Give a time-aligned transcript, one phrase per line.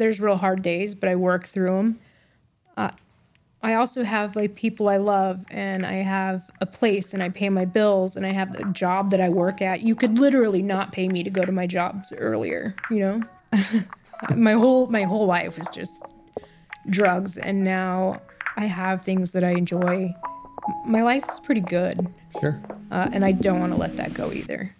[0.00, 2.00] there's real hard days, but I work through them.
[2.76, 2.90] Uh,
[3.62, 7.50] I also have like people I love, and I have a place, and I pay
[7.50, 9.82] my bills, and I have the job that I work at.
[9.82, 13.22] You could literally not pay me to go to my jobs earlier, you know.
[14.36, 16.02] my whole my whole life was just
[16.88, 18.22] drugs, and now
[18.56, 20.14] I have things that I enjoy.
[20.86, 22.12] My life is pretty good.
[22.40, 22.60] Sure.
[22.90, 24.74] Uh, and I don't want to let that go either.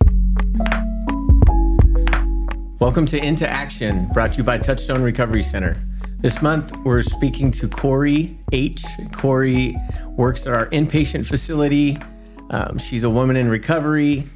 [2.81, 5.77] Welcome to Into Action, brought to you by Touchstone Recovery Center.
[6.21, 8.83] This month, we're speaking to Kori H.
[9.13, 9.77] Kori
[10.17, 11.99] works at our inpatient facility.
[12.49, 14.27] Um, she's a woman in recovery.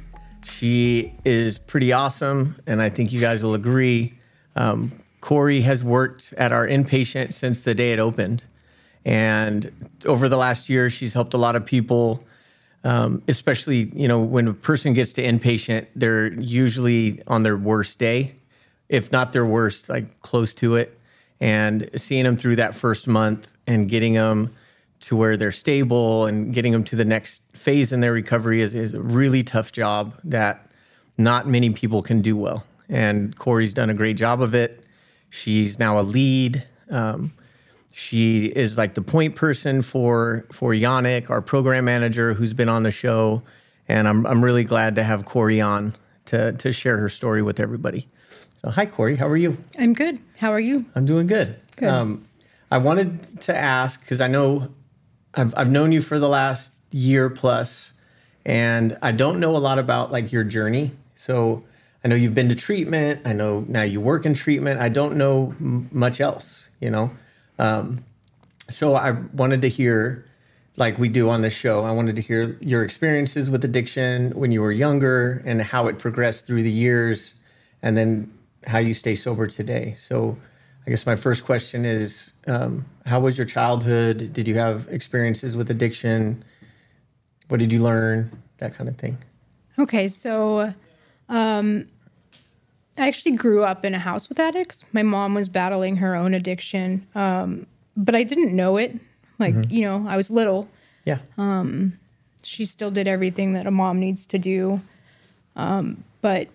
[0.43, 4.13] She is pretty awesome, and I think you guys will agree.
[4.55, 8.43] Um, Kori has worked at our inpatient since the day it opened.
[9.05, 9.71] And
[10.05, 12.23] over the last year, she's helped a lot of people
[12.85, 17.99] um, especially you know when a person gets to inpatient they're usually on their worst
[17.99, 18.35] day
[18.89, 20.97] if not their worst like close to it.
[21.39, 24.53] And seeing them through that first month and getting them
[25.01, 28.73] to where they're stable and getting them to the next phase in their recovery is,
[28.73, 30.69] is a really tough job that
[31.17, 32.65] not many people can do well.
[32.87, 34.83] And Kori's done a great job of it.
[35.29, 36.63] She's now a lead.
[36.89, 37.33] Um,
[37.97, 42.83] she is like the point person for for Yannick, our program manager, who's been on
[42.83, 43.41] the show,
[43.87, 47.57] and I'm I'm really glad to have Kori on to to share her story with
[47.57, 48.09] everybody.
[48.57, 49.57] So hi, Kori, how are you?
[49.79, 50.19] I'm good.
[50.37, 50.83] How are you?
[50.93, 51.55] I'm doing good.
[51.77, 51.87] Good.
[51.87, 52.27] Um,
[52.69, 54.67] I wanted to ask because I know
[55.33, 57.93] I've I've known you for the last year plus,
[58.45, 60.91] and I don't know a lot about like your journey.
[61.15, 61.63] So
[62.03, 63.21] I know you've been to treatment.
[63.23, 64.81] I know now you work in treatment.
[64.81, 66.67] I don't know m- much else.
[66.81, 67.11] You know.
[67.59, 68.03] Um,
[68.69, 70.25] so I wanted to hear,
[70.75, 74.51] like we do on this show, I wanted to hear your experiences with addiction when
[74.51, 77.33] you were younger and how it progressed through the years,
[77.81, 78.31] and then
[78.65, 79.95] how you stay sober today.
[79.97, 80.37] So
[80.85, 84.33] I guess my first question is um, How was your childhood?
[84.33, 86.43] Did you have experiences with addiction?
[87.47, 88.31] What did you learn?
[88.57, 89.17] That kind of thing.
[89.77, 90.73] Okay, so
[91.29, 91.87] um,
[92.97, 94.85] I actually grew up in a house with addicts.
[94.93, 97.67] My mom was battling her own addiction, um,
[97.97, 98.97] but I didn't know it.
[99.37, 99.73] Like, mm-hmm.
[99.73, 100.69] you know, I was little.
[101.03, 101.19] Yeah.
[101.37, 101.99] Um,
[102.43, 104.81] she still did everything that a mom needs to do.
[105.55, 106.47] Um, but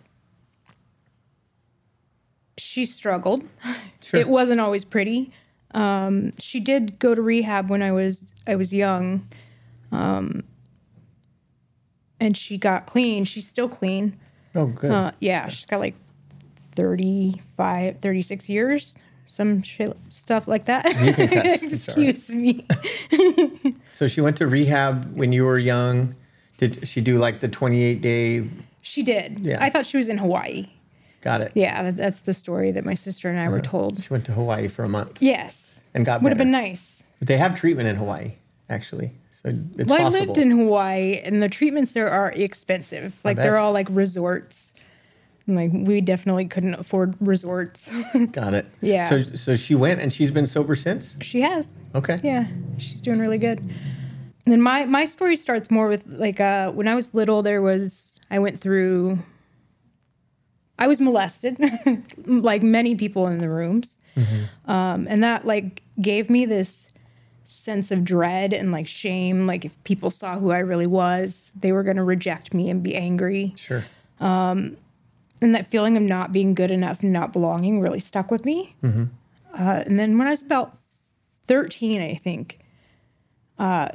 [2.58, 3.44] she struggled.
[4.02, 4.18] Sure.
[4.18, 5.30] It wasn't always pretty.
[5.72, 9.28] Um, she did go to rehab when I was I was young.
[9.92, 10.44] Um,
[12.18, 13.24] and she got clean.
[13.24, 14.18] She's still clean.
[14.54, 14.90] Oh, good.
[14.90, 15.94] Uh, yeah, she's got like
[16.80, 18.96] 35, 36 years,
[19.26, 20.86] some shit, stuff like that.
[21.62, 22.64] Excuse me.
[23.92, 26.14] so she went to rehab when you were young.
[26.56, 28.48] Did she do like the 28 day?
[28.80, 29.40] She did.
[29.40, 29.62] Yeah.
[29.62, 30.70] I thought she was in Hawaii.
[31.20, 31.52] Got it.
[31.54, 34.02] Yeah, that's the story that my sister and I uh, were told.
[34.02, 35.19] She went to Hawaii for a month.
[35.20, 35.82] Yes.
[35.92, 37.02] And got Would have been nice.
[37.19, 38.32] But they have treatment in Hawaii,
[38.70, 39.12] actually.
[39.42, 40.22] So it's well, possible.
[40.22, 43.19] I lived in Hawaii, and the treatments there are expensive.
[43.22, 44.72] Like they're all like resorts.
[45.55, 47.93] Like we definitely couldn't afford resorts.
[48.33, 48.66] Got it.
[48.81, 49.09] Yeah.
[49.09, 51.16] So so she went and she's been sober since?
[51.21, 51.77] She has.
[51.94, 52.19] Okay.
[52.22, 52.47] Yeah.
[52.78, 53.61] She's doing really good.
[53.61, 57.62] And then my my story starts more with like uh when I was little there
[57.62, 59.19] was I went through
[60.78, 61.59] I was molested
[62.27, 63.97] like many people in the rooms.
[64.17, 64.71] Mm-hmm.
[64.71, 66.88] Um and that like gave me this
[67.44, 71.72] sense of dread and like shame like if people saw who I really was, they
[71.72, 73.55] were going to reject me and be angry.
[73.56, 73.84] Sure.
[74.21, 74.77] Um
[75.40, 78.74] and that feeling of not being good enough and not belonging really stuck with me.
[78.82, 79.04] Mm-hmm.
[79.54, 80.76] Uh, and then when I was about
[81.46, 82.58] 13, I think,
[83.58, 83.88] uh,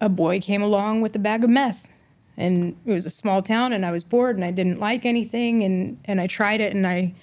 [0.00, 1.88] a boy came along with a bag of meth.
[2.36, 5.64] And it was a small town, and I was bored and I didn't like anything.
[5.64, 7.14] And, and I tried it, and I,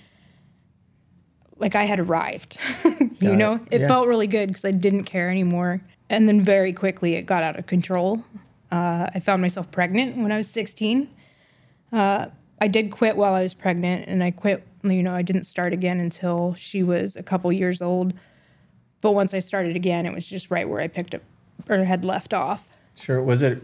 [1.57, 2.57] like, I had arrived.
[3.19, 3.87] you know, it, it yeah.
[3.87, 5.81] felt really good because I didn't care anymore.
[6.09, 8.25] And then very quickly, it got out of control.
[8.71, 11.09] Uh, I found myself pregnant when I was 16.
[11.93, 12.27] Uh,
[12.59, 14.66] I did quit while I was pregnant, and I quit.
[14.83, 18.13] You know, I didn't start again until she was a couple years old.
[19.01, 21.21] But once I started again, it was just right where I picked up
[21.69, 22.69] or had left off.
[22.97, 23.21] Sure.
[23.21, 23.62] Was it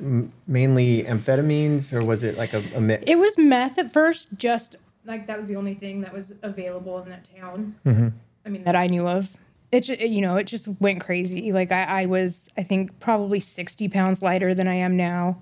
[0.48, 3.04] mainly amphetamines, or was it like a, a mix?
[3.08, 4.28] It was meth at first.
[4.38, 4.76] Just
[5.06, 7.76] like that was the only thing that was available in that town.
[7.86, 8.10] Mm-hmm.
[8.46, 9.38] I mean, that I knew of.
[9.72, 11.52] It, you know, it just went crazy.
[11.52, 15.42] Like I, I was, I think, probably sixty pounds lighter than I am now.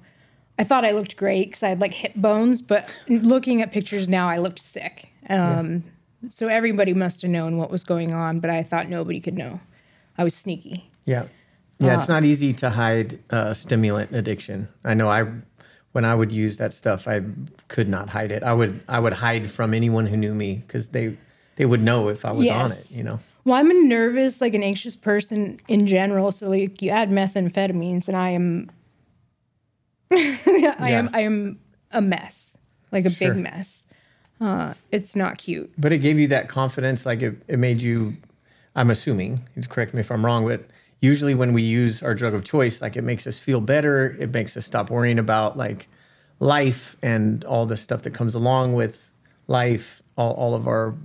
[0.59, 4.09] I thought I looked great because I had like hip bones, but looking at pictures
[4.09, 5.09] now, I looked sick.
[5.29, 5.83] Um,
[6.21, 6.29] yeah.
[6.29, 9.61] So everybody must have known what was going on, but I thought nobody could know.
[10.17, 10.91] I was sneaky.
[11.05, 11.27] Yeah.
[11.79, 14.67] Yeah, uh, it's not easy to hide uh, stimulant addiction.
[14.83, 15.31] I know I
[15.93, 17.21] when I would use that stuff, I
[17.69, 18.43] could not hide it.
[18.43, 21.17] I would I would hide from anyone who knew me because they
[21.55, 22.59] they would know if I was yes.
[22.59, 22.97] on it.
[22.97, 23.19] You know.
[23.45, 26.33] Well, I'm a nervous, like an anxious person in general.
[26.33, 28.69] So like you add methamphetamines and I am
[30.11, 31.59] I am I am
[31.91, 32.57] a mess.
[32.91, 33.33] Like a Sure.
[33.33, 33.85] big mess.
[34.41, 35.71] Uh, it's not cute.
[35.77, 38.15] But it gave you that confidence, like it, it made you,
[38.75, 40.63] I'm assuming, correct me if I'm wrong, but
[41.01, 44.15] usually when we use our drug of choice, like it makes us feel better.
[44.19, 45.87] It makes us stop worrying about like
[46.39, 49.11] life and all the stuff that comes along with
[49.47, 50.95] life, all, all of our,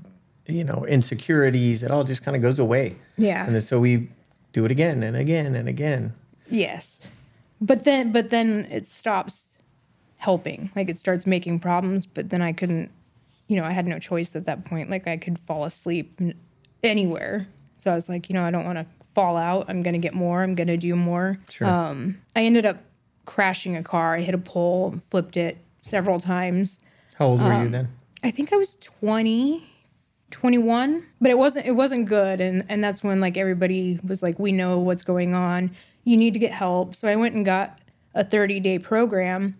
[0.47, 1.83] you know, insecurities.
[1.83, 2.97] It all just kind of goes away.
[3.19, 3.45] Yeah.
[3.45, 4.09] And then so we
[4.53, 6.15] do it again and again and again.
[6.49, 7.01] Yes.
[7.65, 9.57] But then but then it stops
[10.17, 10.71] helping.
[10.77, 12.91] Like it starts making problems, but then I couldn't
[13.47, 14.89] you know, I had no choice at that point.
[14.91, 16.19] Like I could fall asleep
[16.83, 17.47] anywhere.
[17.77, 19.67] So I was like, you know, I don't want to fall out.
[19.69, 20.43] I'm going to get more.
[20.43, 21.39] I'm going to do more.
[21.51, 21.69] Sure.
[21.69, 22.79] Um, I ended up
[23.27, 24.15] crashing a car.
[24.17, 26.79] I hit a pole, and flipped it several times.
[27.17, 27.89] How old were Um, you then?
[28.23, 29.63] I think I was 20,
[30.35, 34.37] 21, but it wasn't it wasn't good and and that's when like everybody was like
[34.37, 35.71] we know what's going on.
[36.03, 36.97] You need to get help.
[36.97, 37.79] So I went and got
[38.17, 39.57] a 30-day program.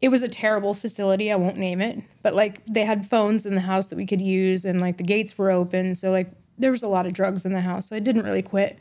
[0.00, 3.56] It was a terrible facility, I won't name it, but like they had phones in
[3.56, 6.70] the house that we could use and like the gates were open, so like there
[6.70, 7.88] was a lot of drugs in the house.
[7.88, 8.78] So I didn't really quit,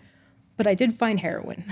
[0.56, 1.64] but I did find heroin.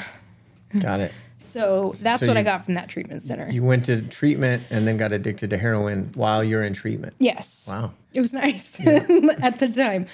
[0.80, 1.12] Got it.
[1.40, 3.50] So that's So what I got from that treatment center.
[3.50, 7.14] You went to treatment and then got addicted to heroin while you're in treatment.
[7.20, 7.66] yes.
[7.68, 7.94] Wow.
[8.14, 10.08] It was nice at the time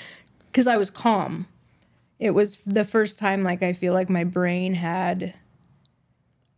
[0.52, 1.48] because I was calm.
[2.20, 5.34] It was the first time, like, I feel like my brain had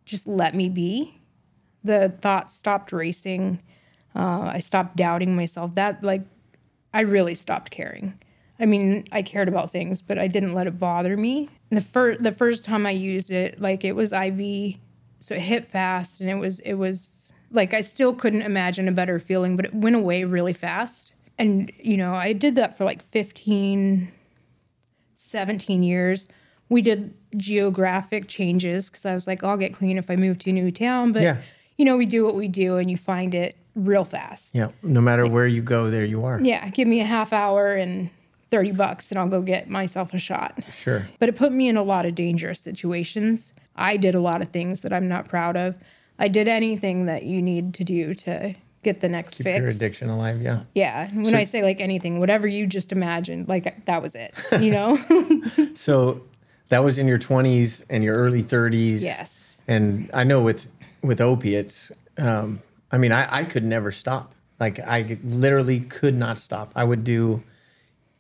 [0.06, 1.19] just let me be.
[1.83, 3.59] The thoughts stopped racing.
[4.15, 5.75] Uh, I stopped doubting myself.
[5.75, 6.21] That, like,
[6.94, 8.19] I really stopped caring.
[8.60, 11.50] I mean, I cared about things, but I didn't let it bother me.
[11.72, 14.75] The first, the first time I used it, like, it was IV,
[15.19, 18.92] so it hit fast, and it was, it was like I still couldn't imagine a
[18.92, 21.12] better feeling, but it went away really fast.
[21.38, 24.10] And you know, I did that for like 15,
[25.13, 26.25] 17 years.
[26.69, 30.50] We did geographic changes because I was like, I'll get clean if I move to
[30.50, 31.12] a new town.
[31.12, 31.38] But Yeah.
[31.78, 34.56] you know, we do what we do, and you find it real fast.
[34.56, 34.69] Yeah.
[34.81, 36.40] No matter where you go, there you are.
[36.42, 38.10] Yeah, give me a half hour and
[38.51, 40.59] 30 bucks and I'll go get myself a shot.
[40.71, 41.07] Sure.
[41.19, 43.53] But it put me in a lot of dangerous situations.
[43.75, 45.77] I did a lot of things that I'm not proud of.
[46.19, 49.75] I did anything that you need to do to get the next Keep your fix.
[49.77, 50.42] addiction alive.
[50.42, 50.62] Yeah.
[50.75, 51.09] Yeah.
[51.12, 54.71] When So- I say like anything, whatever you just imagined, like that was it, you
[54.71, 54.98] know?
[55.75, 56.21] So
[56.69, 59.01] that was in your 20s and your early 30s.
[59.01, 59.59] yes.
[59.68, 60.68] And I know with
[61.01, 62.59] with opiates, um,
[62.91, 64.33] I mean, I, I could never stop.
[64.59, 66.71] Like I literally could not stop.
[66.75, 67.44] I would do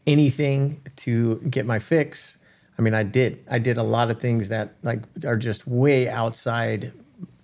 [0.07, 2.37] anything to get my fix.
[2.77, 3.43] I mean, I did.
[3.49, 6.91] I did a lot of things that like are just way outside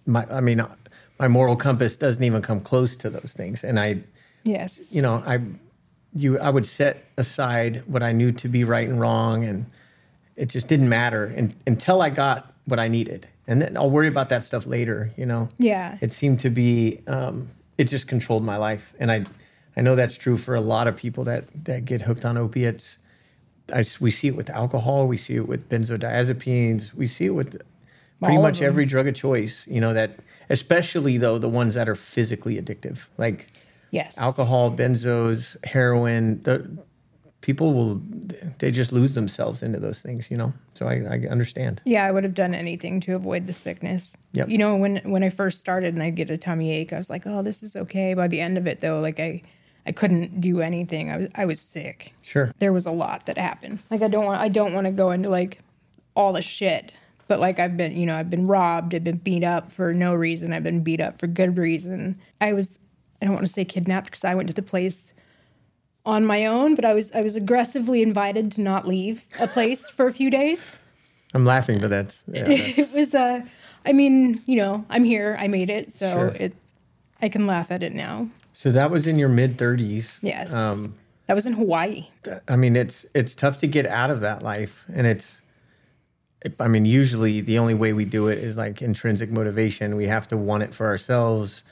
[0.06, 0.26] my.
[0.26, 0.62] I mean,
[1.20, 3.64] my moral compass doesn't even come close to those things.
[3.64, 4.04] And I,
[4.44, 4.94] Yes.
[4.94, 5.40] you know, I,
[6.16, 9.66] you, I would set aside what I knew to be right and wrong, and
[10.36, 14.08] it just didn't matter and, until I got what I needed, and then I'll worry
[14.08, 15.12] about that stuff later.
[15.16, 15.98] You know, Yeah.
[16.02, 19.26] it seemed to be, um, it just controlled my life, and I,
[19.76, 22.98] I know that's true for a lot of people that that get hooked on opiates.
[23.74, 27.62] I we see it with alcohol, we see it with benzodiazepines, we see it with
[28.20, 29.66] pretty All much every drug of choice.
[29.68, 30.12] You know that,
[30.50, 33.48] especially though the ones that are physically addictive, like
[33.92, 34.18] Yes.
[34.18, 36.70] alcohol, benzos, heroin, the
[37.42, 38.02] people will
[38.60, 40.54] they just lose themselves into those things, you know.
[40.76, 41.82] So I, I understand.
[41.86, 44.16] Yeah, I would have done anything to avoid the sickness.
[44.34, 44.50] Yep.
[44.50, 47.10] You know, when when I first started and I'd get a tummy ache, I was
[47.10, 49.42] like, "Oh, this is okay." By the end of it, though, like I,
[49.86, 51.12] I couldn't do anything.
[51.12, 52.14] I was I was sick.
[52.22, 52.52] Sure.
[52.60, 53.80] There was a lot that happened.
[53.90, 55.60] Like I don't want I don't want to go into like
[56.16, 56.94] all the shit.
[57.28, 58.94] But like I've been, you know, I've been robbed.
[58.94, 60.52] I've been beat up for no reason.
[60.52, 62.20] I've been beat up for good reason.
[62.42, 62.78] I was
[63.22, 65.14] I don't want to say kidnapped because I went to the place
[66.06, 69.90] on my own, but I was I was aggressively invited to not leave a place
[69.90, 70.76] for a few days
[71.34, 73.42] I'm laughing, but that's, yeah, that's it was uh
[73.86, 76.28] i mean you know i'm here i made it so Sure.
[76.28, 76.54] it
[77.22, 78.28] i can laugh at it now
[78.62, 80.20] so that was in your mid 30s.
[80.22, 80.96] yes Um,
[81.28, 82.08] that was in hawaii
[82.48, 85.42] I mean, it's it's tough to get out of that life, and it's.
[86.60, 89.96] I mean, usually the only way we do it is like intrinsic motivation.
[89.96, 91.64] We have to want it for ourselves.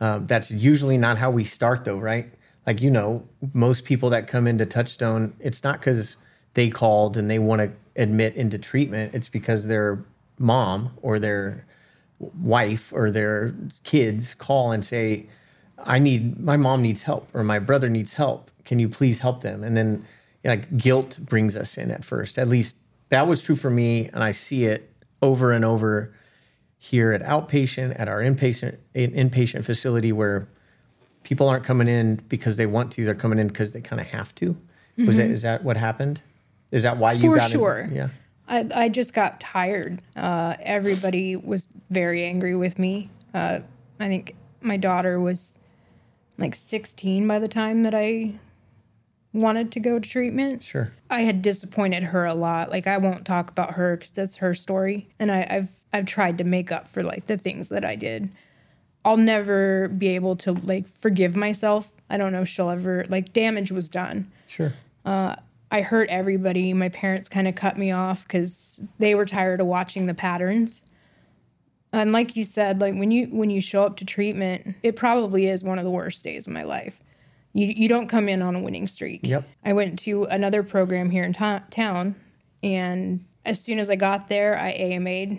[0.00, 2.28] Um, that's usually not how we start, though, right?
[2.66, 6.16] Like you know, most people that come into Touchstone, it's not because
[6.54, 9.14] they called and they want to admit into treatment.
[9.14, 10.04] It's because their
[10.38, 11.64] mom or their
[12.18, 15.26] wife or their kids call and say,
[15.86, 18.50] I need my mom needs help or my brother needs help.
[18.64, 19.62] Can you please help them?
[19.64, 20.04] And then
[20.44, 22.38] like guilt brings us in at first.
[22.38, 22.76] At least
[23.08, 26.12] that was true for me, and I see it over and over
[26.78, 30.48] here at outpatient at our inpatient inpatient facility where
[31.22, 33.04] people aren't coming in because they want to.
[33.04, 34.56] They're coming in because they kind of have to.
[34.98, 36.20] Was that is that what happened?
[36.70, 37.88] Is that why you For got in- sure.
[37.92, 38.08] Yeah.
[38.48, 40.02] I, I just got tired.
[40.14, 43.10] Uh, everybody was very angry with me.
[43.34, 43.60] Uh,
[43.98, 45.55] I think my daughter was
[46.38, 48.34] like 16 by the time that I
[49.32, 50.64] wanted to go to treatment.
[50.64, 50.92] Sure.
[51.10, 52.70] I had disappointed her a lot.
[52.70, 56.38] Like I won't talk about her because that's her story, and I, I've I've tried
[56.38, 58.30] to make up for like the things that I did.
[59.04, 61.92] I'll never be able to like forgive myself.
[62.10, 64.30] I don't know if she'll ever like damage was done.
[64.48, 64.74] Sure.
[65.04, 65.36] Uh,
[65.70, 66.72] I hurt everybody.
[66.72, 70.82] My parents kind of cut me off because they were tired of watching the patterns.
[72.00, 75.46] And like you said, like when you when you show up to treatment, it probably
[75.46, 77.00] is one of the worst days of my life.
[77.54, 79.20] You you don't come in on a winning streak.
[79.22, 79.48] Yep.
[79.64, 82.14] I went to another program here in to- town,
[82.62, 85.38] and as soon as I got there, I AMA'd.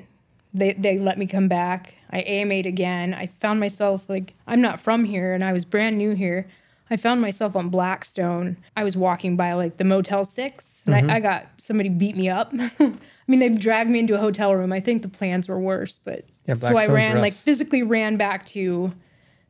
[0.54, 1.94] They they let me come back.
[2.12, 3.14] I AMA'd again.
[3.14, 6.48] I found myself like I'm not from here, and I was brand new here.
[6.90, 8.58] I found myself on Blackstone.
[8.76, 11.10] I was walking by like the Motel Six, and I, mm-hmm.
[11.12, 12.52] I got somebody beat me up.
[12.80, 12.94] I
[13.28, 14.72] mean, they dragged me into a hotel room.
[14.72, 17.22] I think the plans were worse, but Yeah, so I ran rough.
[17.22, 18.94] like physically ran back to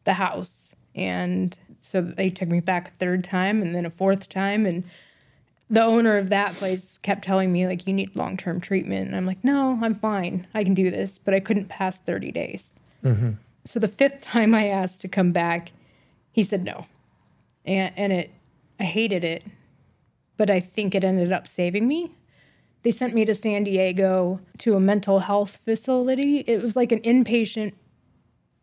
[0.03, 4.29] the house, and so they took me back a third time, and then a fourth
[4.29, 4.83] time, and
[5.69, 9.07] the owner of that place kept telling me like you need long-term treatment.
[9.07, 10.47] And i'm like no i'm fine.
[10.53, 11.17] I can do this.
[11.17, 12.73] But i couldn't pass 30 days.
[13.03, 13.31] Mm-hmm.
[13.65, 15.71] So the fifth time i asked to come back
[16.31, 16.85] he said no.
[17.65, 18.31] And, and it
[18.79, 19.43] i hated it.
[20.37, 22.11] But i think it ended up saving me
[22.87, 26.99] they sent me to san diego to a mental health facility it was like an
[26.99, 27.73] inpatient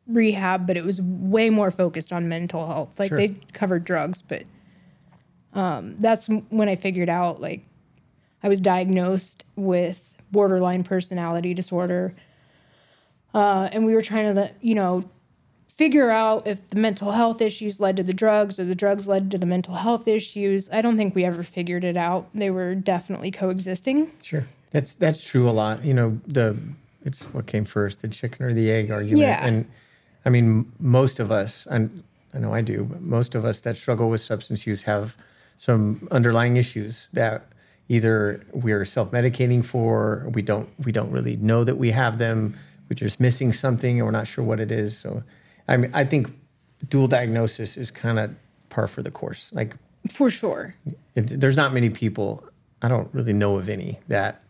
[0.07, 3.19] rehab but it was way more focused on mental health like Sure.
[3.19, 4.45] they covered drugs but
[5.55, 7.67] that's when I figured out like
[8.43, 12.15] I was diagnosed with borderline personality disorder.
[13.33, 15.05] Uh, and we were trying to, you know,
[15.75, 19.31] figure out if the mental health issues led to the drugs or the drugs led
[19.33, 20.71] to the mental health issues.
[20.71, 22.29] I don't think we ever figured it out.
[22.33, 24.11] They were definitely coexisting.
[24.23, 24.45] Sure.
[24.71, 25.85] That's that's true a lot.
[25.85, 26.57] You know, the
[27.05, 29.21] it's what came first, the chicken or the egg argument.
[29.21, 29.45] Yeah.
[29.45, 29.67] And
[30.25, 32.03] I mean, most of us, and
[32.33, 35.17] I know I do, but most of us that struggle with substance use have
[35.59, 37.47] some underlying issues that
[37.89, 42.57] either we're self-medicating for, we don't we don't really know that we have them,
[42.89, 44.97] we're just missing something and we're not sure what it is.
[44.97, 45.23] So
[45.69, 46.31] I mean, I think
[46.89, 48.35] dual diagnosis is kind of
[48.69, 49.51] par for the course.
[49.53, 49.77] Like
[50.13, 50.75] For sure.
[51.15, 52.45] it, there's not many people
[52.83, 54.43] i don't really know of any that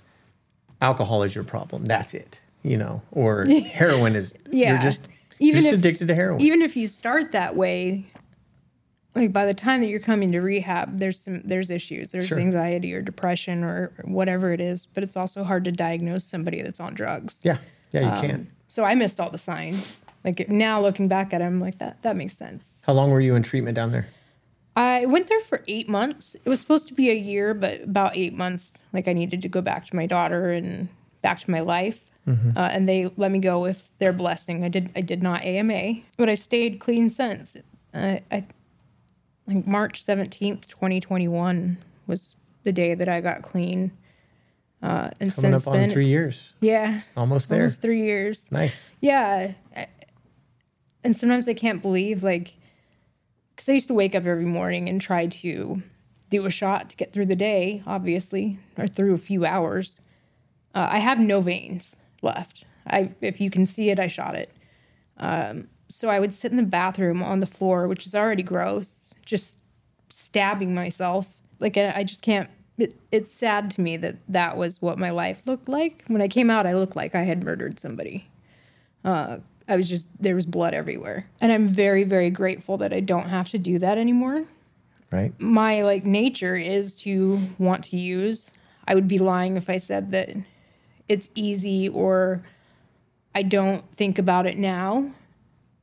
[0.80, 4.71] alcohol is your problem that's it you know or heroin is Yeah.
[4.73, 5.02] you're just
[5.38, 8.06] Even just if- addicted to heroin Even if you start that way,
[9.14, 12.11] like by the time that you're coming to rehab, there's some there's issues.
[12.11, 12.40] There's Sure.
[12.40, 14.87] anxiety or depression or whatever it is.
[14.87, 17.40] But it's also hard to diagnose somebody that's on drugs.
[17.44, 17.59] yeah
[17.92, 20.03] yeah you Um, can So I missed all the signs.
[20.24, 22.82] Like now looking back at it, I'm like that that makes sense.
[22.86, 24.08] how long were you in treatment down there
[24.76, 26.34] I went there for eight months.
[26.34, 28.76] It was supposed to be a year, but about eight months.
[28.92, 30.88] Like I needed to go back to my daughter and
[31.22, 32.00] back to my life.
[32.26, 34.64] Uh, and they let me go with their blessing.
[34.64, 34.90] I did.
[34.96, 37.54] I did not AMA, but I stayed clean since.
[37.92, 38.46] I, I
[39.46, 41.76] like March seventeenth, twenty twenty one
[42.06, 43.92] was the day that I got clean.
[44.82, 48.44] Uh, and coming since up on then, three years yeah, almost there almost three years.
[48.50, 49.52] nice Yeah.
[49.76, 49.86] I-
[51.04, 52.54] And sometimes I can't believe, like,
[53.54, 55.82] because I used to wake up every morning and try to
[56.30, 60.00] do a shot to get through the day, obviously, or through a few hours.
[60.75, 62.64] Uh, I have no veins left.
[62.87, 64.50] I, if you can see it, I shot it.
[65.18, 69.14] Um, so I would sit in the bathroom on the floor, which is already gross,
[69.25, 69.58] just
[70.08, 71.38] stabbing myself.
[71.61, 72.50] Like I just can't.
[72.76, 76.02] It, it's sad to me that that was what my life looked like.
[76.08, 78.26] When I came out, I looked like I had murdered somebody.
[79.68, 81.26] I was just there was blood everywhere.
[81.40, 84.44] And I'm very very grateful that I don't have to do that anymore.
[85.11, 88.50] right My like nature is to want to use.
[88.87, 90.30] I would be lying if I said that
[91.09, 92.44] it's easy or
[93.35, 95.11] I don't think about it now,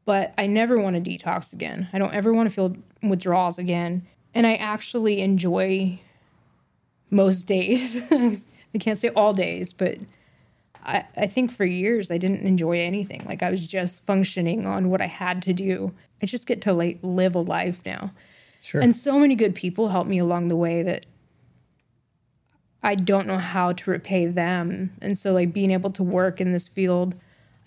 [0.06, 1.90] but I never want to detox again.
[1.92, 4.08] I don't ever want to feel withdrawals again.
[4.34, 6.00] And I actually enjoy
[7.10, 8.10] most days.
[8.12, 9.98] I can't say all days, but
[10.84, 13.24] I, I think for years I didn't enjoy anything.
[13.28, 15.94] Like I was just functioning on what I had to do.
[16.22, 18.12] I just get to like live a life now.
[18.62, 21.06] sure And so many good people helped me along the way that
[22.84, 24.92] I don't know how to repay them.
[25.02, 27.14] And so like being able to work in this field,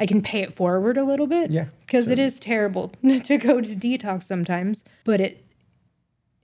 [0.01, 1.51] I can pay it forward a little bit.
[1.51, 1.67] Yeah.
[1.81, 2.89] Because it is terrible
[3.23, 5.45] to go to detox sometimes, but it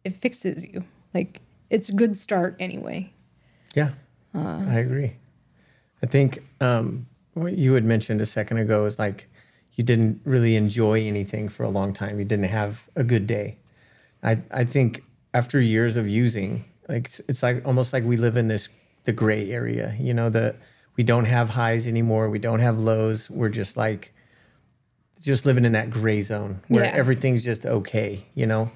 [0.04, 0.84] it fixes you.
[1.12, 3.12] Like it's a good start anyway.
[3.74, 3.90] Yeah,
[4.34, 4.64] Uh.
[4.68, 5.16] I agree.
[6.02, 9.28] I think um, what you had mentioned a second ago is like
[9.74, 12.18] you didn't really enjoy anything for a long time.
[12.18, 13.56] You didn't have a good day.
[14.22, 15.02] I I think
[15.32, 18.68] after years of using, Like it's, it's like almost like we live in this
[19.04, 19.94] the gray area.
[19.98, 20.54] You know, the
[20.96, 22.28] we don't have highs anymore.
[22.30, 23.30] We don't have lows.
[23.30, 24.12] We're just like
[25.20, 26.92] just living in that gray zone where Yeah.
[26.94, 28.24] everything's just okay.
[28.34, 28.70] You know,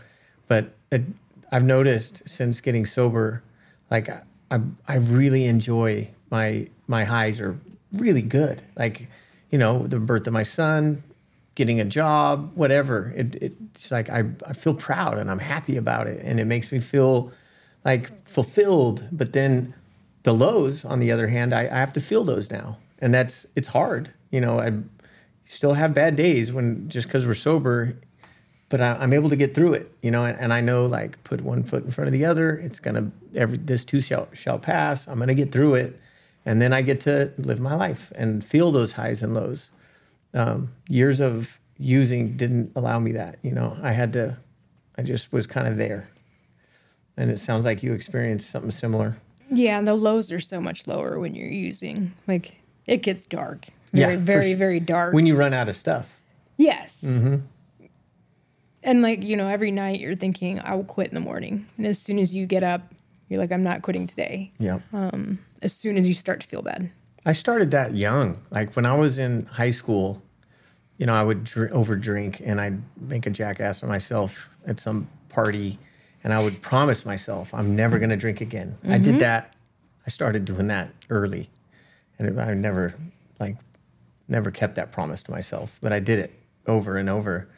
[0.48, 1.02] but it,
[1.50, 3.42] I've noticed since getting sober,
[3.90, 7.58] like I I really enjoy my my highs are
[7.92, 8.62] really good.
[8.76, 9.08] Like
[9.50, 11.02] you know, the birth of my son,
[11.54, 13.12] getting a job, whatever.
[13.14, 16.20] It, it's like I, I feel proud and I'm happy about it.
[16.24, 17.32] And it makes me feel
[17.84, 19.04] like fulfilled.
[19.12, 19.74] But then
[20.24, 22.78] the lows, on the other hand, I, I have to feel those now.
[22.98, 24.12] And that's, it's hard.
[24.30, 24.72] You know, I
[25.46, 27.96] still have bad days when just because we're sober,
[28.70, 31.22] but I, I'm able to get through it, you know, and, and I know like
[31.22, 32.56] put one foot in front of the other.
[32.56, 35.06] It's going to, every, this too shall, shall pass.
[35.06, 36.00] I'm going to get through it.
[36.46, 39.70] And then I get to live my life and feel those highs and lows
[40.34, 43.38] um, years of using didn't allow me that.
[43.42, 44.36] You know, I had to,
[44.98, 46.08] I just was kind of there.
[47.16, 49.16] And it sounds like you experienced something similar.
[49.50, 52.12] Yeah, and the lows are so much lower when you're using.
[52.26, 53.66] Like it gets dark.
[53.92, 55.14] Very, Yeah, very, su- very dark.
[55.14, 56.18] When you run out of stuff.
[56.56, 57.04] yes.
[58.82, 61.66] And like, you know, every night you're thinking, I will quit in the morning.
[61.78, 62.93] And as soon as you get up,
[63.28, 64.52] you're like, I'm not quitting today.
[64.58, 64.80] Yeah.
[64.92, 66.90] Um, as soon as you start to feel bad.
[67.26, 68.40] I started that young.
[68.50, 70.22] Like when I was in high school,
[70.98, 74.78] you know, I would dr- over drink and I'd make a jackass of myself at
[74.78, 75.78] some party
[76.22, 78.76] and I would promise myself I'm never going to drink again.
[78.84, 79.18] I did mm-hmm.
[79.18, 79.54] that.
[80.06, 81.48] I started doing that early.
[82.18, 82.94] And I never
[83.40, 83.56] like
[84.28, 86.32] never kept that promise to myself, but I did it
[86.66, 87.48] over and over.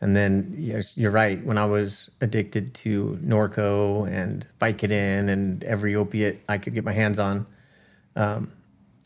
[0.00, 1.44] And then yes, you're right.
[1.44, 6.92] When I was addicted to Norco and Vicodin and every opiate I could get my
[6.92, 7.46] hands on,
[8.16, 8.52] um,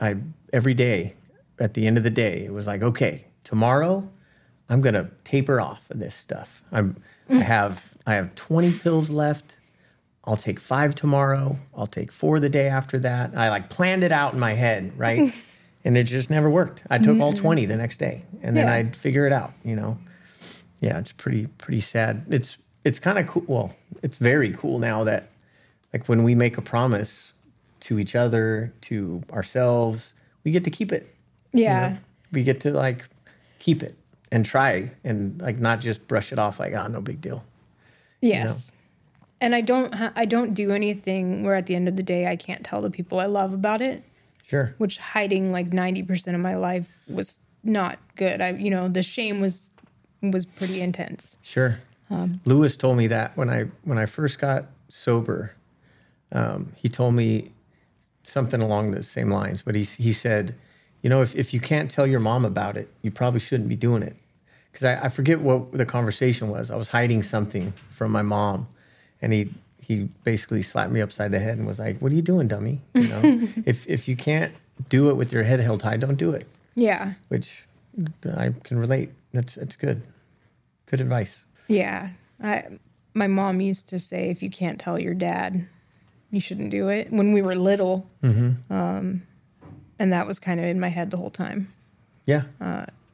[0.01, 0.17] I
[0.53, 1.15] every day
[1.59, 4.09] at the end of the day it was like okay tomorrow
[4.69, 6.63] I'm gonna taper off of this stuff.
[6.73, 6.97] I'm
[7.29, 7.43] I mm.
[7.43, 9.57] have I have 20 pills left.
[10.25, 11.59] I'll take five tomorrow.
[11.77, 13.37] I'll take four the day after that.
[13.37, 15.33] I like planned it out in my head right?
[15.87, 16.83] And it just never worked.
[16.89, 17.37] I took all mm.
[17.37, 19.99] 20 the next day and then I'd figure it out you know
[20.85, 23.69] yeah it's pretty pretty sad it's it's kind of cool well
[24.03, 25.23] it's very cool now that
[25.93, 27.33] like when we make a promise
[27.81, 31.05] to each other to ourselves we get to keep it
[31.53, 31.89] you Yeah.
[31.89, 31.97] know?
[32.33, 33.01] we get to like
[33.59, 33.95] keep it
[34.33, 37.41] and try and like not just brush it off like oh no big deal
[38.21, 38.73] Yes.
[39.41, 42.27] And I don't ha- I don't do anything where at the end of the day
[42.27, 44.03] I can't tell the people I love about it,
[44.43, 48.41] sure which hiding like 90% of my life was not good.
[48.41, 49.71] I you know, the shame was
[50.31, 51.37] was pretty intense.
[51.43, 51.81] sure.
[52.45, 55.53] Lewis told me that when i when i first got sober
[56.31, 57.51] um, he told me
[58.23, 60.55] something along the same lines but he, he said
[61.03, 63.77] you know if, if you can't tell your mom about it you probably shouldn't be
[63.77, 64.17] doing it.
[64.71, 66.71] Because I, I forget what the conversation was.
[66.71, 68.69] I was hiding something from my mom
[69.21, 69.49] and he
[69.81, 72.81] he basically slapped me upside the head and was like what are you doing dummy?
[72.95, 74.53] You know if if you can't
[74.89, 76.47] do it with your head held high don't do it.
[76.77, 77.15] Yeah.
[77.29, 77.65] which
[78.37, 79.11] i can relate.
[79.33, 80.03] That's that's good
[80.87, 82.11] good advice Yeah.
[82.43, 82.65] I
[83.15, 85.69] my mom used to say if you can't tell your dad,
[86.33, 88.07] you shouldn't do it when we were little.
[88.23, 89.23] Um,
[89.99, 91.69] and that was kind of in my head the whole time.
[92.27, 92.43] yeah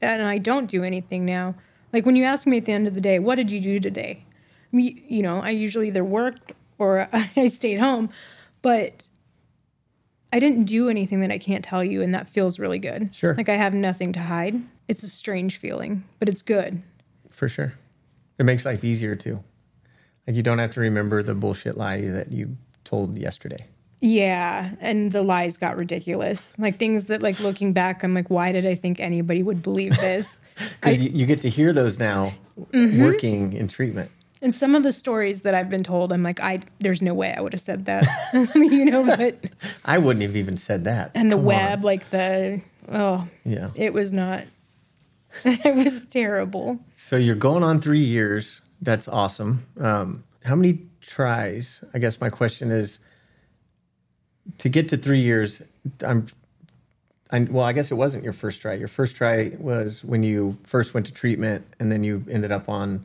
[0.02, 1.54] and I don't do anything now.
[1.92, 3.78] Like when you ask me at the end of the day, what did you do
[3.78, 4.24] today?
[4.72, 7.06] Me, you know, I usually either worked or
[7.36, 8.08] I stayed home,
[8.62, 9.02] but
[10.32, 13.14] I didn't do anything that I can't tell you, and that feels really good.
[13.14, 13.34] Sure.
[13.34, 14.62] Like I have nothing to hide.
[14.88, 16.82] It's a strange feeling, but it's good.
[17.40, 17.72] For sure.
[18.38, 19.42] It makes life easier too.
[20.26, 23.64] Like you don't have to remember the bullshit lie that you told yesterday.
[24.02, 26.52] Yeah, and the lies got ridiculous.
[26.58, 29.96] Like things that, like looking back, I'm like, why did I think anybody would believe
[29.96, 30.38] this?
[30.72, 33.02] Because you, you get to hear those now mm-hmm.
[33.02, 34.10] working in treatment.
[34.42, 37.32] And some of the stories that I've been told, I'm like, I there's no way
[37.34, 38.04] I would have said that,
[38.54, 39.06] you know.
[39.06, 39.42] But
[39.86, 41.12] I wouldn't have even said that.
[41.14, 41.46] and the Come on.
[41.46, 42.60] web, like the
[42.92, 43.70] oh, Yeah.
[43.74, 44.44] it was not.
[45.44, 46.78] it was terrible.
[46.90, 48.62] So you're going on three years.
[48.82, 49.66] That's awesome.
[49.78, 51.84] Um, how many tries?
[51.94, 52.98] I guess my question is
[54.58, 55.62] to get to three years.
[56.06, 56.26] I'm,
[57.30, 58.74] I, well, I guess it wasn't your first try.
[58.74, 62.68] Your first try was when you first went to treatment, and then you ended up
[62.68, 63.04] on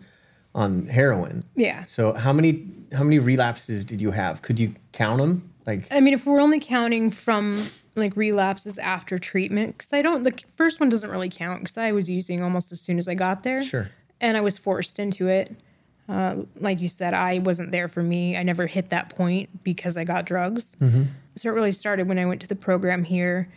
[0.55, 1.43] on heroin.
[1.55, 1.83] Yeah.
[1.85, 4.41] So how many how many relapses did you have?
[4.41, 5.51] Could you count them?
[5.65, 7.59] Like I mean, if we're only counting from
[7.95, 11.91] like relapses after treatment, because I don't, the first one doesn't really count because I
[11.91, 13.61] was using almost as soon as I got there.
[13.61, 13.89] sure,
[14.21, 15.55] and I was forced into it.
[16.07, 18.37] Uh, like you said, I wasn't there for me.
[18.37, 20.77] I never hit that point because I got drugs.
[21.35, 23.49] So it really started when I went to the program here.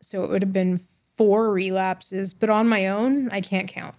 [0.00, 0.76] So it would have been
[1.16, 3.94] four relapses, but on my own, I can't count.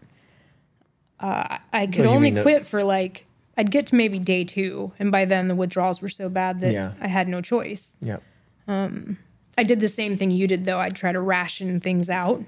[1.20, 3.26] Uh, I could Oh, only mean the- quit for like
[3.60, 6.72] I'd get to maybe day two, and by then the withdrawals were so bad that
[6.72, 6.94] Yeah.
[7.02, 7.98] I had no choice.
[8.02, 8.24] Yep.
[8.70, 10.80] I did the same thing you did, though.
[10.80, 12.42] I'd try to ration things out,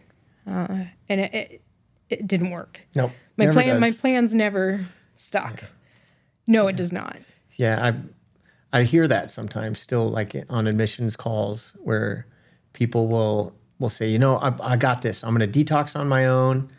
[0.47, 1.61] uh, and it, it
[2.09, 2.87] it didn't work.
[2.95, 3.11] Nope.
[3.35, 3.81] My plan, does.
[3.81, 5.65] my plans never stuck.
[6.47, 7.17] No, it does not.
[7.57, 7.91] Yeah,
[8.71, 12.25] I I hear that sometimes still, like on admissions calls, where
[12.71, 15.23] people will will say, you know, I, I got this.
[15.25, 16.69] I'm going to detox on my own,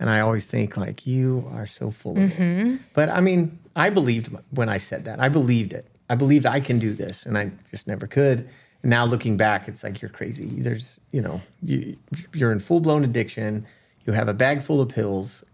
[0.00, 2.74] and I always think like you are so full of Mm-hmm.
[2.74, 2.80] it.
[2.94, 5.20] But I mean, I believed when I said that.
[5.20, 5.86] I believed it.
[6.08, 8.48] I believed I can do this, and I just never could.
[8.82, 10.46] And now looking back, it's like you're crazy.
[10.46, 11.96] There's, you know, you
[12.34, 13.66] you're in full blown addiction.
[14.06, 15.44] You have a bag full of pills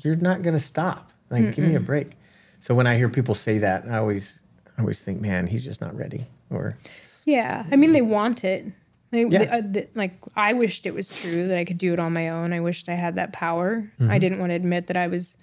[0.00, 1.12] you're not going to stop.
[1.28, 2.12] Like, give me a break.
[2.60, 4.38] So when I hear people say that, I always,
[4.76, 6.24] I always think, man, he's just not ready.
[6.50, 6.78] Or
[7.24, 8.64] Yeah, I mean they want it.
[9.10, 9.42] They, Yeah.
[9.56, 12.28] uh, th- like I wished it was true that I could do it on my
[12.28, 12.52] own.
[12.52, 13.90] I wished I had that power.
[13.98, 14.10] Mm-hmm.
[14.10, 15.36] I didn't want to admit that I was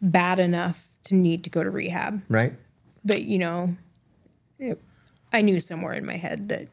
[0.00, 2.22] bad enough to need to go to rehab.
[2.28, 2.54] right?
[3.04, 3.76] But you know,
[4.58, 4.80] it,
[5.32, 6.68] I knew somewhere in my head that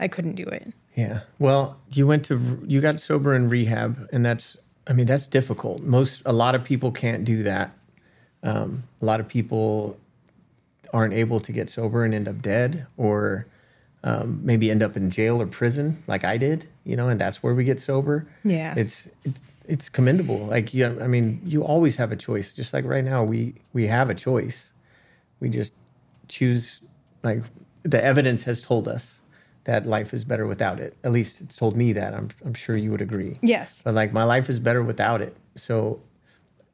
[0.00, 0.72] I couldn't do it.
[0.94, 1.20] Yeah.
[1.38, 4.56] Well, you went to, you got sober in rehab, and that's,
[4.88, 5.82] I mean, that's difficult.
[5.82, 7.72] Most, a lot of people can't do that.
[8.42, 9.96] Um, a lot of people
[10.92, 13.46] aren't able to get sober and end up dead, or
[14.04, 16.68] um, maybe end up in jail or prison, like I did.
[16.84, 18.26] You know, and that's where we get sober.
[18.44, 18.74] Yeah.
[18.76, 20.46] it's it's, it's commendable.
[20.46, 22.54] Like, yeah, I mean, you always have a choice.
[22.54, 24.72] Just like right now, we we have a choice.
[25.40, 25.72] We just
[26.28, 26.80] choose.
[27.22, 27.42] Like
[27.82, 29.20] the evidence has told us
[29.64, 30.96] that life is better without it.
[31.04, 32.14] At least it's told me that.
[32.14, 33.38] I'm I'm sure you would agree.
[33.42, 33.82] Yes.
[33.84, 35.36] But like my life is better without it.
[35.56, 36.00] So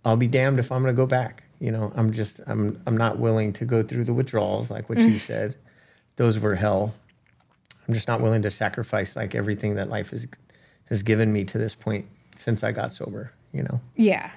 [0.05, 1.43] I'll be damned if I'm going to go back.
[1.59, 4.99] You know, I'm just I'm I'm not willing to go through the withdrawals like what
[4.99, 5.57] you said.
[6.17, 6.95] Those were hell.
[7.87, 10.27] I'm just not willing to sacrifice like everything that life has
[10.87, 13.81] has given me to this point since I got sober, you know.
[13.97, 14.31] Yeah.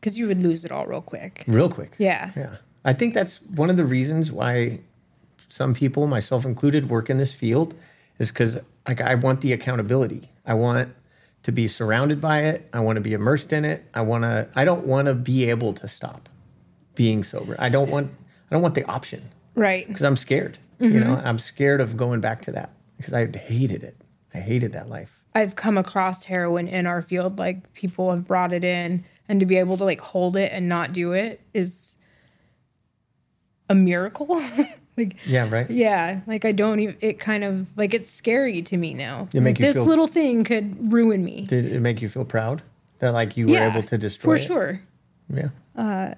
[0.00, 1.44] Because you would lose it all real quick.
[1.46, 1.92] Real quick.
[1.98, 2.30] Yeah.
[2.36, 2.56] Yeah.
[2.84, 4.80] I think that's one of the reasons why
[5.48, 7.74] some people, myself included, work in this field
[8.18, 10.28] is because like I want the accountability.
[10.46, 10.88] I want
[11.42, 12.68] to be surrounded by it.
[12.72, 13.84] I want to be immersed in it.
[13.94, 16.28] I want to I don't want to be able to stop
[16.94, 17.56] being sober.
[17.58, 18.10] I don't want
[18.50, 19.86] I don't want the option Right.
[19.86, 20.58] because I'm scared.
[20.80, 21.26] You know, mm-hmm.
[21.26, 23.96] I'm scared of going back to that because I hated it.
[24.32, 25.20] I hated that life.
[25.34, 27.38] I've come across heroin in our field.
[27.38, 30.68] Like people have brought it in, and to be able to like hold it and
[30.68, 31.96] not do it is
[33.68, 34.40] a miracle.
[34.96, 35.68] like Yeah, right.
[35.70, 36.96] yeah, like I don't even.
[37.00, 39.28] It kind of like it's scary to me now.
[39.34, 41.42] It make Like, you this feel- little thing could ruin me.
[41.46, 42.62] Did it make you feel proud
[43.00, 44.46] that like you were able to destroy for it?
[44.46, 44.80] sure.
[45.32, 45.48] Yeah.
[45.76, 46.14] Uh,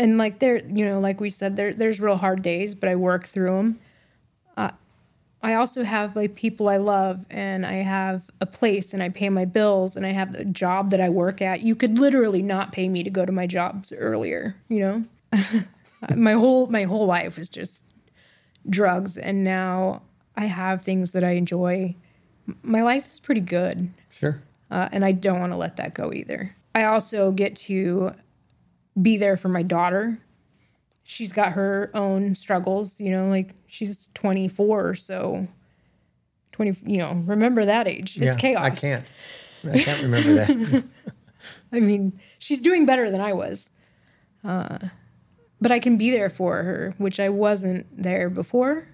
[0.00, 2.96] and like there you know like we said there there's real hard days but i
[2.96, 3.78] work through them
[4.56, 4.70] uh,
[5.42, 9.28] i also have like people i love and i have a place and i pay
[9.28, 11.60] my bills and i have the job that i work at.
[11.60, 15.04] You could literally not pay me to go to my jobs earlier you know?
[16.16, 17.84] My whole my whole life was just
[18.68, 20.00] drugs and now
[20.34, 21.94] i have things that i enjoy.
[22.62, 23.90] My life is pretty good.
[24.08, 24.42] Sure.
[24.70, 26.56] uh, and I don't want to let that go either.
[26.74, 28.14] I also get to
[29.00, 30.18] be there for my daughter.
[31.04, 35.48] She's got her own struggles, you know, like she's 24, so
[36.52, 38.16] 20, you know, remember that age.
[38.16, 38.64] It's yeah, chaos.
[38.64, 39.12] I can't.
[39.64, 40.84] I can't remember that.
[41.72, 43.70] I mean, she's doing better than I was.
[44.44, 44.78] Uh,
[45.60, 48.88] but I can be there for her, which I wasn't there before.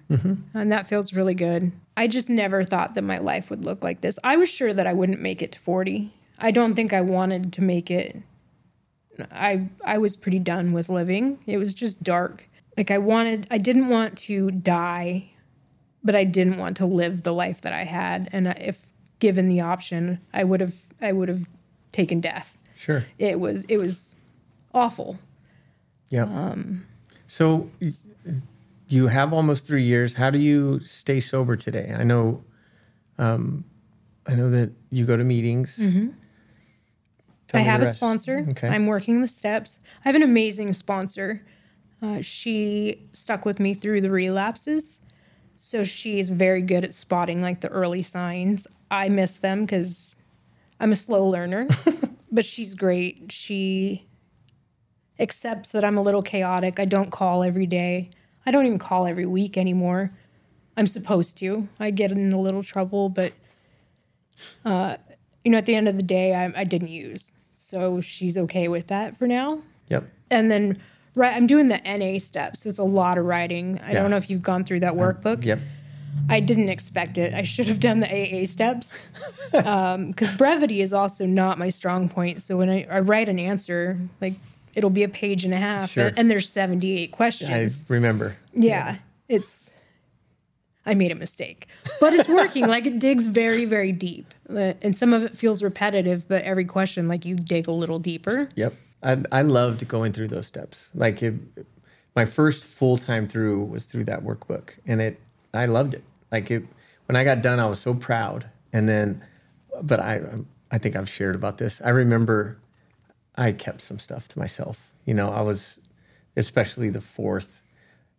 [0.53, 1.71] And that feels really good.
[1.95, 4.19] I just never thought that my life would look like this.
[4.23, 6.13] I was sure that I wouldn't make it to 40.
[6.39, 8.21] I don't think I wanted to make it.
[9.31, 11.39] I I was pretty done with living.
[11.45, 12.47] It was just dark.
[12.75, 15.31] Like I wanted I didn't want to die,
[16.03, 18.79] but I didn't want to live the life that I had and if
[19.19, 21.47] given the option, I would have I would have
[21.91, 23.05] taken death sure.
[23.17, 24.15] it was it was
[24.73, 25.19] awful.
[26.09, 26.23] Yeah.
[26.23, 26.85] Um,
[27.27, 27.69] so
[28.87, 30.13] you have almost three years.
[30.13, 31.95] How do you stay sober today?
[31.97, 32.41] I know,
[33.17, 33.65] um,
[34.25, 35.77] I know that you go to meetings.
[37.47, 37.61] Tell.
[37.61, 38.45] I have a sponsor.
[38.49, 38.67] Okay.
[38.67, 39.79] I'm working the steps.
[40.03, 41.45] I have an amazing sponsor.
[42.01, 44.99] Uh, she stuck with me through the relapses,
[45.55, 48.67] so she's very good at spotting like the early signs.
[48.91, 50.17] I miss them because
[50.79, 51.67] I'm a slow learner,
[52.31, 53.31] but she's great.
[53.31, 54.05] She
[55.19, 56.79] accepts that I'm a little chaotic.
[56.79, 58.11] I don't call every day.
[58.45, 60.11] I don't even call every week anymore.
[60.75, 61.67] I'm supposed to.
[61.79, 63.33] I get in a little trouble, but
[64.63, 64.97] uh,
[65.43, 67.33] you know, at the end of the day, I, I didn't use.
[67.67, 69.59] So she's okay with that for now.
[69.89, 70.05] Yep.
[70.31, 70.81] And then,
[71.15, 72.61] right, I'm doing the NA steps.
[72.61, 73.77] So it's a lot of writing.
[73.85, 74.01] I Yeah.
[74.01, 75.43] don't know if you've gone through that workbook.
[75.43, 75.59] Yep.
[76.29, 77.33] I didn't expect it.
[77.33, 78.99] I should have done the AA steps
[79.51, 82.41] because brevity is also not my strong point.
[82.41, 84.35] So when I, I write an answer, like
[84.73, 86.11] it'll be a page and a half, Sure.
[86.15, 87.83] and there's 78 questions.
[87.89, 88.37] I remember.
[88.53, 89.73] yeah, it's.
[90.85, 91.67] I made a mistake,
[91.99, 92.65] but it's working.
[92.75, 96.27] like it digs very, very deep, Uh, and some of it feels repetitive.
[96.27, 98.49] But every question, like you dig a little deeper.
[98.55, 98.73] Yep.
[99.03, 100.89] I, I loved going through those steps.
[100.93, 101.35] Like it,
[102.15, 105.19] my first full time through was through that workbook, and it
[105.53, 106.03] I loved it.
[106.31, 106.63] Like it
[107.05, 108.45] when I got done, I was so proud.
[108.73, 109.23] And then,
[109.81, 110.21] but I
[110.71, 111.81] I think I've shared about this.
[111.83, 112.57] I remember
[113.35, 114.91] I kept some stuff to myself.
[115.05, 115.79] You know, I was
[116.35, 117.61] especially the fourth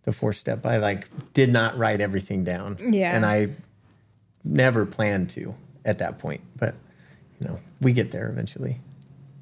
[0.05, 0.65] the fourth step.
[0.65, 2.79] I like did not write everything down.
[2.93, 3.15] Yeah.
[3.15, 3.49] and I
[4.45, 6.41] never planned to at that point.
[6.57, 6.75] But
[7.41, 8.81] you know, we get there eventually.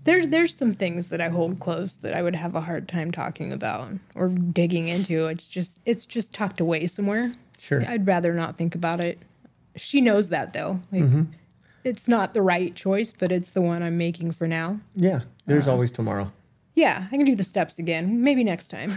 [0.05, 3.11] There, there's some things that I hold close that I would have a hard time
[3.11, 5.27] talking about or digging into.
[5.27, 7.33] It's just, it's just tucked away somewhere.
[7.59, 7.85] Sure.
[7.88, 9.20] I'd rather not think about it.
[9.75, 10.81] She knows that though.
[10.92, 11.22] Like, mm-hmm.
[11.87, 14.81] It's not the right choice, but it's the one I'm making for now.
[14.96, 16.33] Yeah, there's uh, always tomorrow.
[16.75, 18.25] Yeah, I can do the steps again.
[18.25, 18.92] Maybe next time.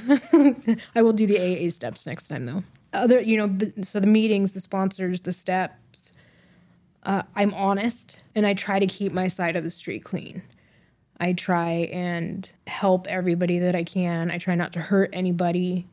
[0.95, 2.63] I will do the AA steps next time, though.
[2.91, 6.11] Other, you know, so the meetings, the sponsors, the steps.
[7.03, 10.41] Uh, I'm honest, and I try to keep my side of the street clean.
[11.19, 14.31] I try and help everybody that I can.
[14.31, 15.87] I try not to hurt anybody.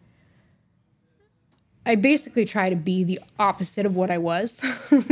[1.84, 4.62] I basically try to be the opposite of what I was.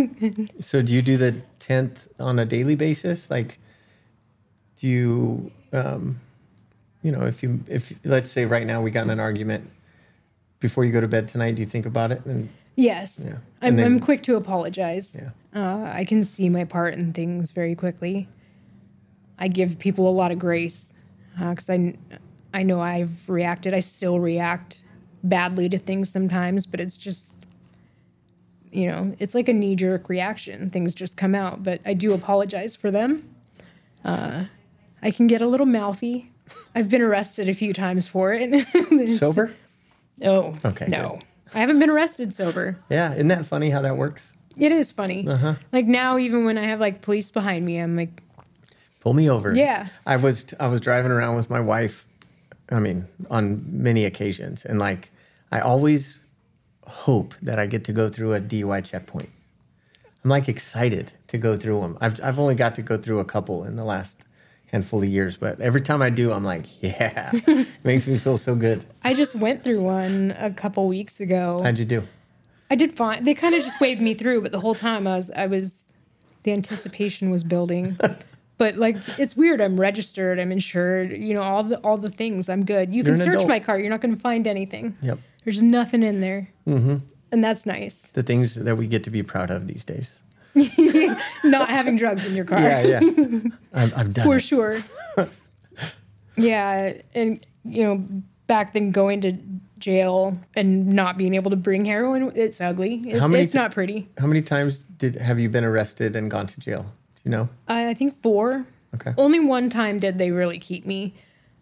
[0.60, 3.30] So do you do the tenth on a daily basis?
[3.30, 3.58] Like,
[4.76, 6.20] do you, um,
[7.02, 9.70] you know, if you if let's say right now we got in an argument
[10.60, 12.24] before you go to bed tonight, do you think about it?
[12.24, 13.38] And yes, Yeah.
[13.62, 15.16] I'm, then- I'm quick to apologize.
[15.18, 18.28] yeah, Uh, I can see my part in things very quickly.
[19.38, 20.94] I give people a lot of grace
[21.38, 21.94] because I,
[22.52, 23.74] I know I've reacted.
[23.74, 24.84] I still react
[25.24, 27.32] badly to things sometimes, but it's just,
[28.70, 30.70] you know, it's like a knee jerk reaction.
[30.70, 33.28] Things just come out, but I do apologize for them.
[34.04, 34.44] Uh,
[35.02, 36.30] I can get a little mouthy.
[36.74, 39.12] I've been arrested a few times for it.
[39.18, 39.52] Sober.
[40.22, 41.18] Oh, Okay, No,
[41.54, 42.76] I haven't been arrested sober.
[42.90, 44.30] Yeah, isn't that funny how that works?
[44.56, 45.26] It is funny.
[45.26, 45.54] Uh-huh.
[45.72, 48.22] Like now, even when I have like police behind me, I'm like,
[49.04, 49.54] Pull me over.
[49.54, 49.88] Yeah.
[50.06, 52.06] I was I was driving around with my wife.
[52.70, 55.10] I mean, on many occasions, and like
[55.52, 56.18] I always
[56.86, 59.28] hope that I get to go through a DUI checkpoint.
[60.24, 61.98] I'm like excited to go through them.
[62.00, 64.24] I've I've only got to go through a couple in the last
[64.74, 68.36] handful of years, but every time I do, I'm like, yeah, it makes me feel
[68.36, 68.84] so good.
[69.04, 71.60] I just went through one a couple weeks ago.
[71.62, 72.02] How'd you do?
[72.70, 73.22] I did fine.
[73.22, 75.92] They kind of just waved me through, but the whole time I was, I was,
[76.42, 77.96] the anticipation was building.
[78.56, 79.60] But like, it's weird.
[79.60, 80.38] I'm registered.
[80.38, 81.10] I'm insured.
[81.10, 82.48] You know, all the all the things.
[82.48, 82.90] I'm good.
[82.90, 83.48] You You're can an search adult.
[83.48, 83.80] my car.
[83.80, 84.96] You're not going to find anything.
[85.02, 86.98] Yep, There's nothing in there, mm-hmm.
[87.32, 88.12] and that's nice.
[88.12, 90.20] the things that we get to be proud of these days.
[91.44, 92.60] Not having drugs in your car.
[92.60, 93.00] Yeah, yeah.
[93.72, 94.40] I've, I've done for it.
[94.40, 94.78] sure.
[96.36, 98.06] yeah, and you know,
[98.46, 99.36] back then going to
[99.78, 103.02] jail and not being able to bring heroin, it's ugly.
[103.06, 104.08] It, How many it's not pretty.
[104.18, 106.82] How many times did have you been arrested and gone to jail?
[107.16, 107.48] Do you know?
[107.68, 108.64] I, I think four.
[108.94, 109.12] Okay.
[109.18, 111.14] Only one time did they really keep me.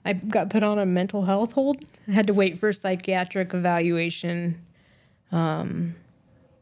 [0.05, 1.85] I got put on a mental health hold.
[2.09, 4.61] I had to wait for psychiatric evaluation.
[5.31, 5.95] Um,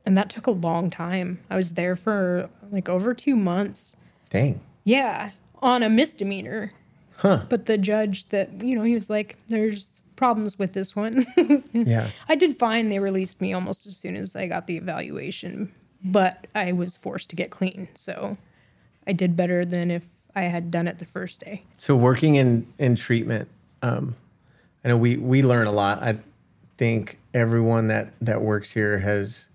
[0.07, 1.41] and that took a long time.
[1.51, 3.95] I was there for like over two months.
[4.31, 4.61] Dang.
[4.85, 6.73] Yeah, on a misdemeanor.
[7.17, 7.43] Huh.
[7.49, 11.27] But the judge that, you know, he was like, there's problems with this one.
[11.73, 12.11] Yeah.
[12.29, 12.89] I did fine.
[12.89, 17.31] They released me almost as soon as I got the evaluation, but I was forced
[17.31, 17.89] to get clean.
[17.95, 18.37] So
[19.07, 21.65] I did better than if I had done it the first day.
[21.79, 23.49] So working in in treatment,
[23.83, 24.15] um,
[24.85, 26.03] I know we we learn a lot.
[26.03, 26.19] I
[26.77, 29.47] think everyone that that works here has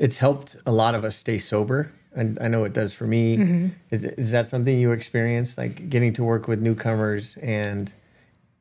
[0.00, 1.92] it's helped a lot of us stay sober.
[2.12, 3.70] And I know it does for me.
[3.90, 7.92] Is is that something you experienced, like getting to work with newcomers and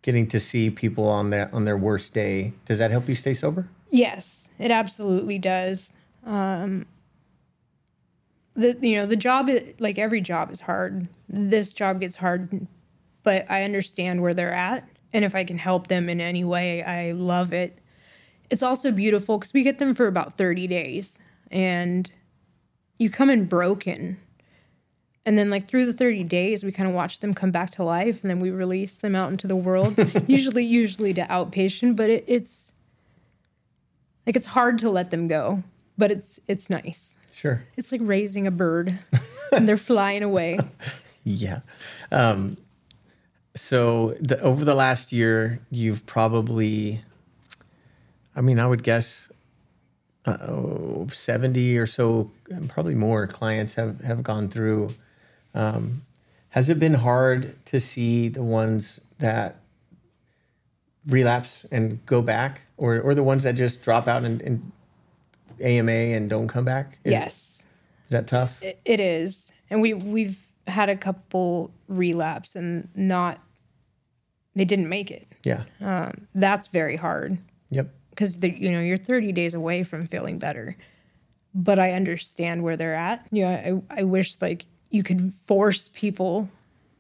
[0.04, 2.54] getting to see people on their on their worst day?
[2.66, 3.68] Does that help you stay sober?
[3.90, 5.96] Yes, it absolutely does.
[6.28, 6.86] Um,
[8.54, 9.50] the you know the job
[9.80, 11.08] like every job is hard.
[11.28, 12.68] This job gets hard,
[13.24, 16.84] but I understand where they're at, and if I can help them in any way,
[16.84, 17.80] I love it.
[18.52, 21.18] It's also beautiful because we get them for about thirty days,
[21.52, 22.10] and
[22.98, 24.18] you come in broken.
[25.26, 27.84] And then, like through the thirty days, we kind of watch them come back to
[27.84, 29.96] life, and then we release them out into the world.
[30.28, 32.74] usually, usually to outpatient, but it, it's
[34.26, 35.62] like it's hard to let them go,
[35.98, 37.18] but it's it's nice.
[37.34, 37.64] Sure.
[37.78, 38.98] It's like raising a bird,
[39.52, 40.60] and they're flying away.
[41.24, 41.60] Yeah.
[42.12, 42.58] Um,
[43.56, 47.02] so the, over the last year, you've probably,
[48.36, 49.29] I mean, I would guess,
[50.30, 52.32] uh, oh, seventy or so,
[52.68, 54.90] probably more clients have have gone through.
[55.54, 56.04] Um,
[56.50, 59.58] has it been hard to see the ones that
[61.08, 64.72] relapse and go back, or or the ones that just drop out and, and
[65.62, 66.98] AMA and don't come back?
[67.04, 67.68] Is, yes,
[68.06, 68.62] is that tough?
[68.62, 73.40] it, it is, and we we've had a couple relapse and not
[74.56, 75.28] they didn't make it.
[75.44, 75.64] Yeah.
[76.36, 77.40] That's very hard
[77.72, 77.94] Yep.
[78.20, 80.76] Because you know you're 30 days away from feeling better.
[81.56, 83.26] But I understand where they're at.
[83.32, 86.50] Yeah, I, I wish like you could force people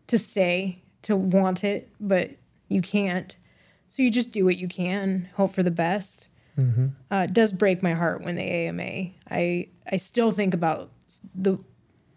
[0.07, 2.31] to stay to want it, but
[2.69, 3.35] you can't.
[3.87, 6.27] So you just do what you can, hope for the best.
[7.11, 9.11] Uh, it does break my heart when they AMA.
[9.29, 10.89] I I still think about
[11.35, 11.57] the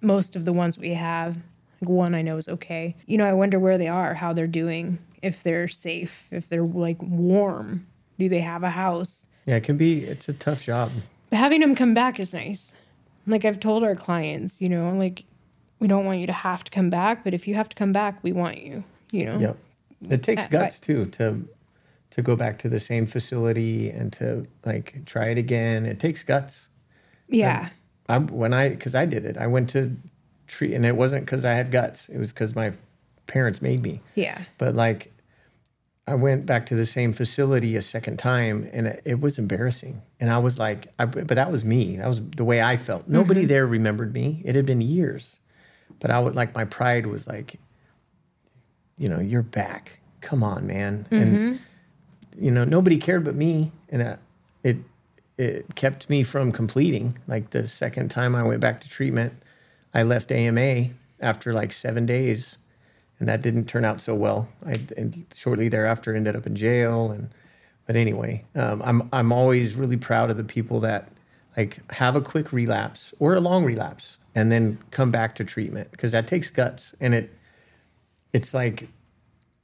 [0.00, 1.36] most of the ones we have.
[1.80, 2.96] Like one I know is okay.
[3.06, 6.62] You know, I wonder where they are, how they're doing, if they're safe, if they're
[6.62, 7.88] like warm.
[8.18, 9.26] Do they have a house?
[9.46, 10.04] Yeah, it can be.
[10.04, 10.92] It's a tough job.
[11.30, 12.74] But having them come back is nice.
[13.26, 15.24] Like I've told our clients, you know, like
[15.78, 17.92] we don't want you to have to come back, but if you have to come
[17.92, 18.84] back, we want you.
[19.10, 19.38] You know.
[19.38, 19.56] Yep.
[20.10, 21.48] It takes guts too to
[22.10, 25.86] to go back to the same facility and to like try it again.
[25.86, 26.68] It takes guts.
[27.28, 27.68] Yeah.
[28.08, 29.36] I when I because I did it.
[29.36, 29.96] I went to
[30.46, 32.08] treat, and it wasn't because I had guts.
[32.08, 32.72] It was because my
[33.26, 34.00] parents made me.
[34.14, 34.42] Yeah.
[34.58, 35.11] But like,
[36.06, 40.02] I went back to the same facility a second time, and it, it was embarrassing.
[40.18, 41.96] And I was like, I, but that was me.
[41.96, 43.06] That was the way I felt.
[43.08, 44.42] Nobody there remembered me.
[44.44, 45.38] It had been years,
[46.00, 47.60] but I would like my pride was like,
[48.98, 50.00] you know, you're back.
[50.20, 51.06] Come on, man.
[51.10, 51.60] And
[52.36, 54.16] you know, nobody cared but me, and uh,
[54.64, 54.78] it
[55.38, 57.18] it kept me from completing.
[57.28, 59.34] Like the second time I went back to treatment,
[59.94, 60.86] I left AMA
[61.20, 62.56] after like seven days,
[63.22, 64.48] and that didn't turn out so well.
[64.66, 67.30] I and shortly thereafter ended up in jail, and
[67.86, 71.08] but anyway, um, I'm I'm always really proud of the people that
[71.56, 75.92] like have a quick relapse or a long relapse and then come back to treatment
[75.92, 77.30] because that takes guts, and it
[78.32, 78.88] it's like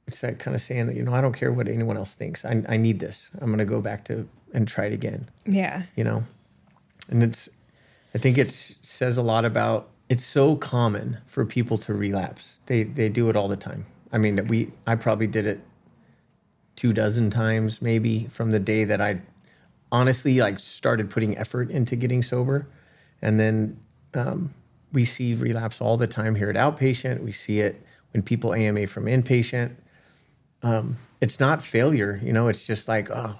[0.07, 2.45] it's that kind of saying that you know I don't care what anyone else thinks.
[2.45, 3.29] I I need this.
[3.41, 5.83] I'm gonna go back to and try it again Yeah.
[5.97, 6.23] you know
[7.09, 7.49] and it's
[8.15, 12.59] i think it says a lot about it's so common for people to relapse.
[12.65, 13.85] They they do it all the time.
[14.11, 15.61] I mean we i probably did it
[16.75, 19.21] two dozen times maybe from the day that i
[19.91, 22.67] honestly like started putting effort into getting sober.
[23.21, 23.79] And then
[24.13, 24.53] um,
[24.93, 27.21] we see relapse all the time here at outpatient.
[27.21, 27.81] We see it
[28.13, 29.75] when people ama from inpatient.
[30.63, 33.37] Um, it's not failure you know it's just like oh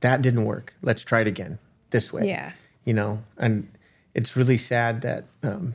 [0.00, 0.74] that didn't work.
[0.82, 1.58] Let's try it again
[1.90, 2.28] this way.
[2.28, 2.52] Yeah.
[2.84, 3.68] you know and
[4.14, 5.74] it's really sad that um,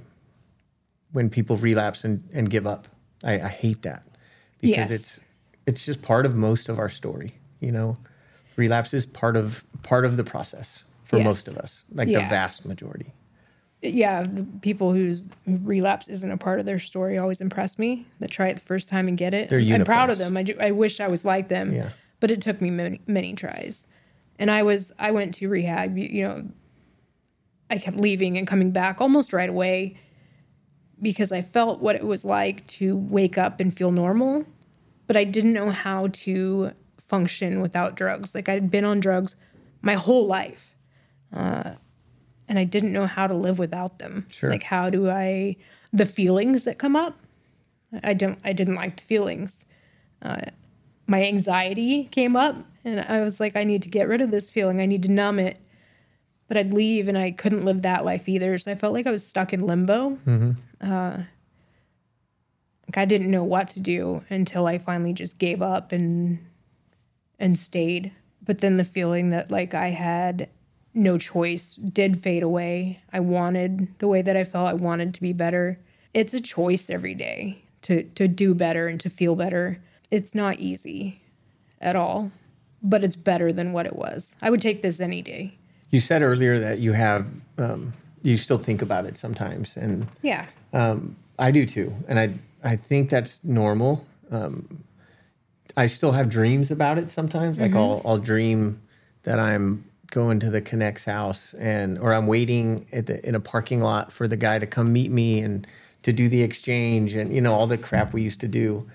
[1.17, 2.88] when people relapse and, and give up
[3.23, 4.03] I, I hate that
[4.62, 4.91] because Yes.
[4.91, 5.25] it's
[5.65, 7.97] it's just part of most of our story you know
[8.56, 11.25] relapse is part of part of the process for Yes.
[11.25, 13.12] most of us like the vast majority
[13.84, 18.08] yeah, the people whose relapse isn't a part of their story always impress me.
[18.19, 19.49] That try it the first time and get it.
[19.51, 20.36] They're I'm proud of them.
[20.36, 21.71] I, do, I wish I was like them.
[21.71, 21.89] Yeah.
[22.19, 23.86] But it took me many, many tries,
[24.39, 25.95] and I was I went to rehab.
[25.95, 26.49] You, you know,
[27.69, 29.99] I kept leaving and coming back almost right away
[31.01, 34.45] because I felt what it was like to wake up and feel normal,
[35.05, 38.36] but I didn't know how to function without drugs.
[38.36, 39.36] Like I'd been on drugs
[39.81, 40.75] my whole life
[42.47, 44.27] and I didn't know how to live without them.
[44.29, 44.49] Sure.
[44.49, 45.55] Like how do I
[45.93, 47.17] the feelings that come up?
[48.03, 49.65] I don't I didn't like the feelings.
[50.21, 50.38] Uh,
[51.05, 54.49] my anxiety came up and I was like I need to get rid of this
[54.49, 54.81] feeling.
[54.81, 55.57] I need to numb it.
[56.47, 58.57] But I'd leave and I couldn't live that life either.
[58.57, 60.17] So I felt like I was stuck in limbo.
[60.79, 61.23] Uh,
[62.88, 66.39] like I didn't know what to do until I finally just gave up and
[67.39, 68.13] and stayed.
[68.43, 70.49] But then the feeling that like I had
[70.93, 73.01] no choice did fade away.
[73.12, 74.69] I wanted the way that I felt.
[74.69, 75.79] I wanted to be better.
[76.13, 79.81] It's a choice every day to to do better and to feel better.
[80.10, 81.21] It's not easy
[81.81, 82.31] at all,
[82.81, 84.31] but it's better than what it was.
[84.41, 85.57] I would take this any day.
[85.89, 87.26] You said earlier that you have
[87.58, 90.45] um, you still think about it sometimes and Yeah.
[91.39, 94.06] I do too, and I I think that's normal.
[94.32, 94.84] Um,
[95.75, 97.60] I still have dreams about it sometimes.
[97.60, 98.81] Like I'll I'll dream
[99.23, 103.40] that I'm going to the Connect's house and or I'm waiting at the in a
[103.40, 105.67] parking lot for the guy to come meet me and
[106.04, 108.90] to do the exchange and you know all the crap we used to do.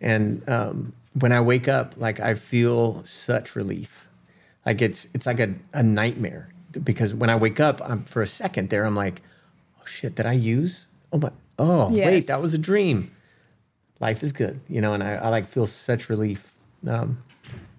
[0.00, 4.07] And um, when I wake up, like I feel such relief.
[4.68, 6.52] Like it's it's like a, a nightmare
[6.84, 9.22] because when I wake up, I'm for a second there, I'm like,
[9.80, 10.84] oh shit, did I use?
[11.10, 13.10] Oh my, oh wait, that was a dream.
[13.98, 16.52] Life is good, you know, and I, I like feel such relief.
[16.86, 17.22] Um,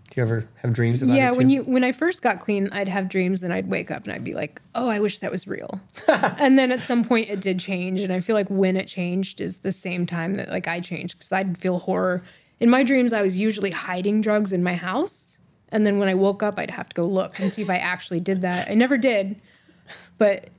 [0.09, 2.87] do you ever have dreams about yeah when you when i first got clean i'd
[2.87, 5.47] have dreams and i'd wake up and i'd be like oh i wish that was
[5.47, 8.87] real and then at some point it did change and i feel like when it
[8.87, 12.23] changed is the same time that like i changed because i'd feel horror
[12.59, 15.37] in my dreams i was usually hiding drugs in my house
[15.72, 17.78] And then when I woke up, I'd have to go look and see if I
[17.78, 18.70] actually did that.
[18.70, 19.39] I never did,
[20.17, 20.49] but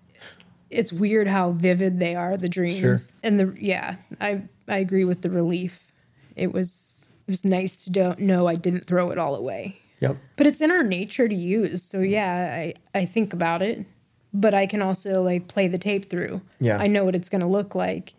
[0.70, 2.78] it's weird how vivid they are, the dreams.
[2.78, 2.96] Sure.
[3.22, 5.92] And the yeah, I I agree with the relief.
[6.36, 9.80] It was it was nice to don't know I didn't throw it all away.
[10.00, 10.16] Yep.
[10.36, 11.82] But it's in our nature to use.
[11.82, 13.86] So yeah, I, I think about it.
[14.32, 16.40] But I can also like play the tape through.
[16.60, 16.78] Yeah.
[16.78, 18.14] I know what it's gonna look like.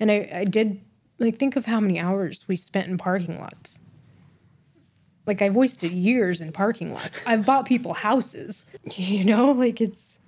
[0.00, 0.80] And I, I did
[1.18, 3.80] like think of how many hours we spent in parking lots.
[5.30, 7.20] Like I've wasted years in parking lots.
[7.24, 8.66] I've bought people houses.
[8.96, 10.18] You know, like it's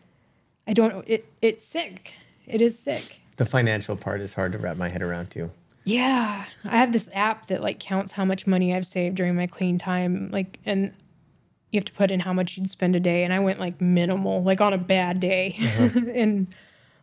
[0.69, 2.13] I don't it it's sick.
[2.47, 3.21] It is sick.
[3.37, 5.51] The financial part is hard to wrap my head around too.
[5.83, 9.49] Yeah, I have this app that like counts how much money I've saved during my
[9.49, 10.93] clean time, like, and
[11.73, 13.81] you have to put in how much you'd spend a day, and I went like
[13.81, 16.01] minimal, like on a bad day, uh-huh.
[16.15, 16.47] and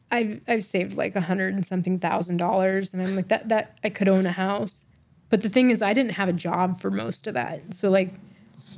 [0.10, 3.78] I've I've saved like a hundred and something thousand dollars, and I'm like that that
[3.84, 4.86] I could own a house,
[5.30, 8.14] but the thing is, I didn't have a job for most of that, so like,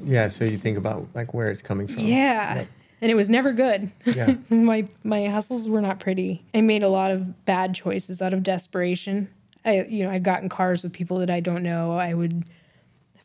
[0.04, 0.28] Yeah.
[0.30, 2.04] So you think about like where it's coming from.
[2.06, 2.56] yeah.
[2.56, 2.68] Yep.
[3.04, 3.92] And it was never good.
[4.06, 4.36] Yeah.
[4.50, 6.44] my my hustles were not pretty.
[6.54, 9.28] I made a lot of bad choices out of desperation.
[9.66, 11.98] I you know I got in cars with people that I don't know.
[11.98, 12.46] I would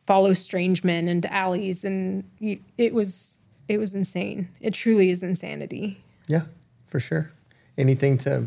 [0.06, 3.36] follow strange men into alleys, and you, it was
[3.68, 4.48] it was insane.
[4.60, 6.02] It truly is insanity.
[6.26, 6.42] Yeah,
[6.88, 7.30] for sure.
[7.76, 8.44] Anything to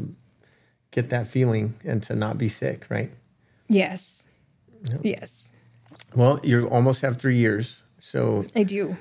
[0.92, 3.12] get that feeling and to not be sick, right?
[3.68, 4.26] Yes,
[5.04, 5.54] yes,
[6.16, 8.98] Well, you almost have three years, so I do.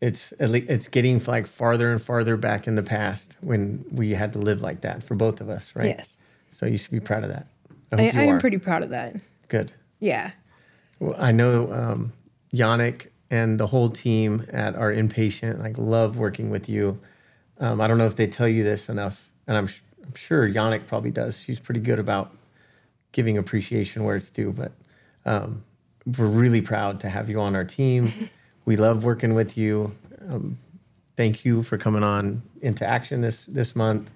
[0.00, 4.10] it's at least it's getting like farther and farther back in the past when we
[4.12, 5.86] had to live like that for both of us, right?
[5.96, 6.20] Yes,
[6.52, 7.46] So you should be proud of that.
[7.92, 9.14] I I, I am pretty proud of that.
[9.48, 9.72] good.
[10.00, 10.32] Yeah,
[10.98, 12.12] Well, I know um,
[12.52, 16.98] Yannick and the whole team at our inpatient like love working with you.
[17.58, 20.46] Um, I don't know if they tell you this enough, and I'm, sh- I'm sure
[20.48, 21.38] Yannick probably does.
[21.38, 22.36] She's pretty good about
[23.12, 24.72] giving appreciation where it's due, but
[25.26, 25.62] um,
[26.18, 28.10] we're really proud to have you on our team.
[28.64, 29.94] we love working with you.
[30.28, 30.58] Um,
[31.16, 34.10] thank you for coming on into action this this month.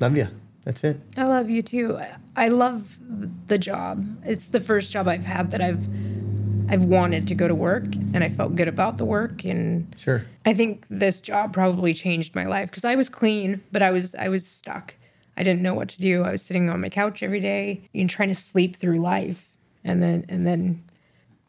[0.00, 0.28] Love you.
[0.64, 0.98] That's it.
[1.16, 1.96] I love you too.
[1.98, 2.98] I- I love
[3.46, 4.04] the job.
[4.24, 5.86] It's the first job I've had that I've
[6.68, 10.24] I've wanted to go to work and I felt good about the work and Sure.
[10.44, 14.16] I think this job probably changed my life because I was clean, but I was
[14.16, 14.94] I was stuck.
[15.36, 16.22] I didn't know what to do.
[16.22, 19.50] I was sitting on my couch every day and trying to sleep through life.
[19.82, 20.84] And then and then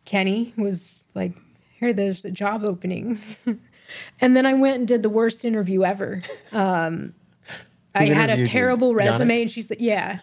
[0.05, 1.33] Kenny was like,
[1.79, 3.19] "Here, there's a job opening."
[4.19, 6.21] and then I went and did the worst interview ever.
[6.51, 7.13] Um,
[7.93, 8.45] I had a interviewed you?
[8.45, 10.19] terrible resume, and she said, "Yeah."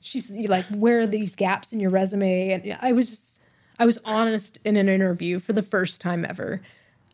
[0.00, 3.40] She's like, "Where are these gaps in your resume?" And I was just,
[3.78, 6.62] I was honest in an interview for the first time ever,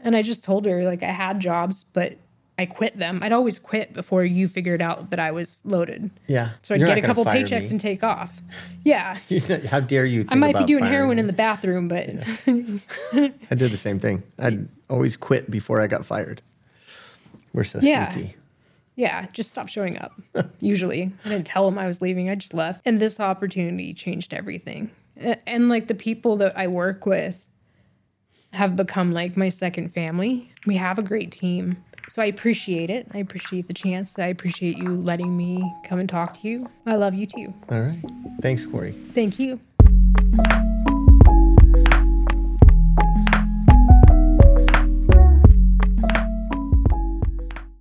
[0.00, 2.18] and I just told her like I had jobs, but
[2.56, 3.18] I quit them.
[3.22, 6.10] I'd always quit before you figured out that I was loaded.
[6.28, 6.50] Yeah.
[6.62, 7.70] So I'd You're get a couple paychecks me.
[7.70, 8.40] and take off.
[8.84, 9.18] Yeah.
[9.68, 10.24] How dare you?
[10.28, 12.08] I might be doing heroin in the bathroom, but
[12.46, 14.22] I did the same thing.
[14.38, 16.42] I'd always quit before I got fired.
[17.52, 18.12] We're so Yeah.
[18.12, 18.36] sneaky.
[18.94, 20.12] yeah, just stop showing up.
[20.60, 22.30] Usually, I didn't tell them I was leaving.
[22.30, 22.82] I just left.
[22.86, 24.90] And this opportunity changed everything.
[25.16, 27.46] And like the people that I work with
[28.52, 30.52] have become like my second family.
[30.66, 31.78] We have a great team.
[32.08, 33.06] So I appreciate it.
[33.12, 34.18] I appreciate the chance.
[34.18, 36.68] I appreciate you letting me come and talk to you.
[36.86, 37.52] I love you too.
[37.70, 37.98] All right.
[38.40, 38.92] Thanks, Kori.
[39.14, 39.60] Thank you.